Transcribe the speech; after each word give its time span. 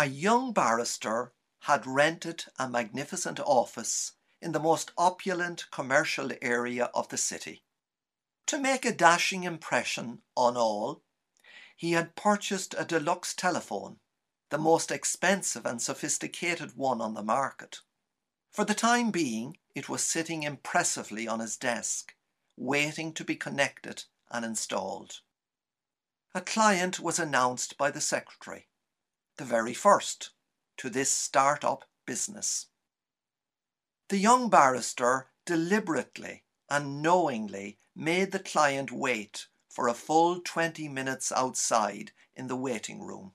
A 0.00 0.06
young 0.06 0.54
barrister 0.54 1.34
had 1.64 1.86
rented 1.86 2.46
a 2.58 2.66
magnificent 2.66 3.38
office 3.38 4.12
in 4.40 4.52
the 4.52 4.58
most 4.58 4.92
opulent 4.96 5.70
commercial 5.70 6.30
area 6.40 6.86
of 6.94 7.10
the 7.10 7.18
city. 7.18 7.64
To 8.46 8.56
make 8.56 8.86
a 8.86 8.94
dashing 8.94 9.44
impression 9.44 10.22
on 10.34 10.56
all, 10.56 11.02
he 11.76 11.92
had 11.92 12.16
purchased 12.16 12.74
a 12.78 12.86
deluxe 12.86 13.34
telephone, 13.34 14.00
the 14.48 14.56
most 14.56 14.90
expensive 14.90 15.66
and 15.66 15.82
sophisticated 15.82 16.78
one 16.78 17.02
on 17.02 17.12
the 17.12 17.22
market. 17.22 17.80
For 18.50 18.64
the 18.64 18.72
time 18.72 19.10
being, 19.10 19.58
it 19.74 19.90
was 19.90 20.02
sitting 20.02 20.44
impressively 20.44 21.28
on 21.28 21.40
his 21.40 21.58
desk, 21.58 22.14
waiting 22.56 23.12
to 23.12 23.22
be 23.22 23.36
connected 23.36 24.04
and 24.30 24.46
installed. 24.46 25.20
A 26.34 26.40
client 26.40 27.00
was 27.00 27.18
announced 27.18 27.76
by 27.76 27.90
the 27.90 28.00
secretary, 28.00 28.69
the 29.40 29.46
very 29.46 29.72
first, 29.72 30.32
to 30.76 30.90
this 30.90 31.10
start-up 31.10 31.86
business. 32.04 32.66
The 34.10 34.18
young 34.18 34.50
barrister 34.50 35.28
deliberately 35.46 36.44
and 36.68 37.00
knowingly 37.00 37.78
made 37.96 38.32
the 38.32 38.38
client 38.38 38.92
wait 38.92 39.46
for 39.70 39.88
a 39.88 39.94
full 39.94 40.42
20 40.42 40.90
minutes 40.90 41.32
outside 41.32 42.12
in 42.36 42.48
the 42.48 42.56
waiting 42.56 43.00
room. 43.02 43.32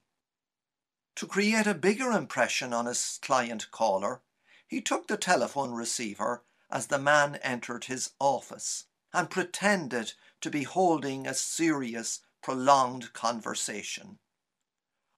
To 1.15 1.25
create 1.25 1.65
a 1.65 1.73
bigger 1.73 2.11
impression 2.11 2.71
on 2.71 2.85
his 2.85 3.17
client 3.23 3.71
caller, 3.71 4.21
he 4.67 4.81
took 4.81 5.07
the 5.07 5.17
telephone 5.17 5.71
receiver 5.71 6.43
as 6.69 6.85
the 6.85 6.99
man 6.99 7.37
entered 7.37 7.85
his 7.85 8.11
office 8.19 8.85
and 9.11 9.27
pretended 9.27 10.13
to 10.41 10.51
be 10.51 10.63
holding 10.63 11.25
a 11.25 11.33
serious, 11.33 12.19
prolonged 12.43 13.11
conversation. 13.13 14.19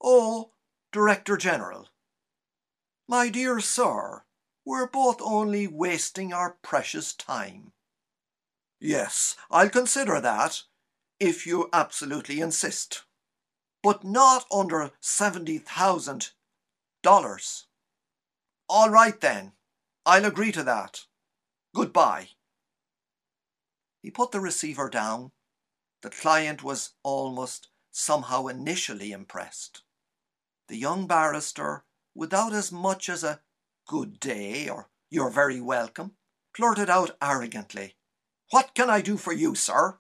Oh, 0.01 0.51
Director 0.97 1.37
General. 1.37 1.89
My 3.07 3.29
dear 3.29 3.59
sir, 3.59 4.23
we're 4.65 4.87
both 4.87 5.21
only 5.21 5.67
wasting 5.67 6.33
our 6.33 6.57
precious 6.63 7.13
time. 7.13 7.71
Yes, 8.79 9.35
I'll 9.51 9.69
consider 9.69 10.19
that, 10.19 10.63
if 11.19 11.45
you 11.45 11.69
absolutely 11.71 12.39
insist. 12.39 13.03
But 13.83 14.03
not 14.03 14.45
under 14.51 14.89
seventy 14.99 15.59
thousand 15.59 16.31
dollars. 17.03 17.67
All 18.67 18.89
right 18.89 19.21
then, 19.21 19.51
I'll 20.03 20.25
agree 20.25 20.51
to 20.51 20.63
that. 20.63 21.01
Goodbye. 21.75 22.29
He 24.01 24.09
put 24.09 24.31
the 24.31 24.39
receiver 24.39 24.89
down. 24.89 25.29
The 26.01 26.09
client 26.09 26.63
was 26.63 26.95
almost 27.03 27.67
somehow 27.91 28.47
initially 28.47 29.11
impressed. 29.11 29.83
The 30.67 30.77
young 30.77 31.07
barrister, 31.07 31.85
without 32.13 32.53
as 32.53 32.71
much 32.71 33.07
as 33.09 33.23
a 33.23 33.41
good 33.87 34.19
day 34.19 34.67
or 34.67 34.89
you're 35.09 35.29
very 35.29 35.61
welcome, 35.61 36.17
blurted 36.57 36.89
out 36.89 37.15
arrogantly, 37.21 37.95
What 38.51 38.73
can 38.73 38.89
I 38.89 39.01
do 39.01 39.17
for 39.17 39.33
you, 39.33 39.55
sir? 39.55 39.99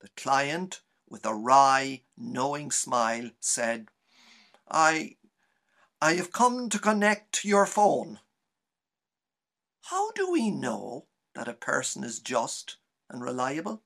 The 0.00 0.08
client, 0.16 0.82
with 1.08 1.24
a 1.24 1.34
wry, 1.34 2.02
knowing 2.16 2.70
smile, 2.70 3.30
said, 3.40 3.88
I, 4.68 5.16
I 6.00 6.14
have 6.14 6.32
come 6.32 6.68
to 6.70 6.78
connect 6.78 7.44
your 7.44 7.66
phone. 7.66 8.20
How 9.82 10.12
do 10.12 10.30
we 10.30 10.50
know 10.50 11.06
that 11.34 11.48
a 11.48 11.54
person 11.54 12.04
is 12.04 12.20
just 12.20 12.76
and 13.08 13.22
reliable? 13.22 13.82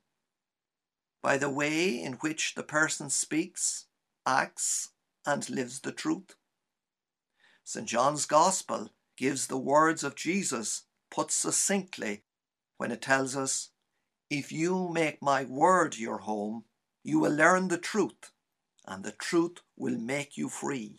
By 1.22 1.38
the 1.38 1.50
way 1.50 2.02
in 2.02 2.14
which 2.14 2.54
the 2.54 2.62
person 2.62 3.08
speaks, 3.08 3.86
acts, 4.26 4.90
and 5.26 5.48
lives 5.50 5.80
the 5.80 5.92
truth. 5.92 6.34
St. 7.64 7.86
John's 7.86 8.26
Gospel 8.26 8.90
gives 9.16 9.46
the 9.46 9.58
words 9.58 10.02
of 10.02 10.16
Jesus 10.16 10.82
put 11.10 11.30
succinctly 11.30 12.24
when 12.76 12.90
it 12.90 13.02
tells 13.02 13.36
us, 13.36 13.70
If 14.30 14.50
you 14.50 14.88
make 14.88 15.22
my 15.22 15.44
word 15.44 15.96
your 15.96 16.18
home, 16.18 16.64
you 17.04 17.20
will 17.20 17.32
learn 17.34 17.68
the 17.68 17.78
truth, 17.78 18.32
and 18.86 19.04
the 19.04 19.12
truth 19.12 19.58
will 19.76 19.98
make 19.98 20.36
you 20.36 20.48
free. 20.48 20.98